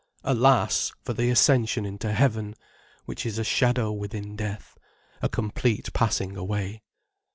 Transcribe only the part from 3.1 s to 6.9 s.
is a shadow within death, a complete passing away.